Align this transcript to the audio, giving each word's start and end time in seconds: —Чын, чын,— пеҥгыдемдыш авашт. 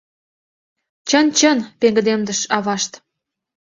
—Чын, 1.09 1.27
чын,— 1.37 1.57
пеҥгыдемдыш 1.79 2.39
авашт. 2.57 2.91